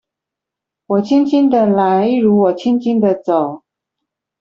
[0.87, 3.61] 我輕輕地來一如我輕輕的走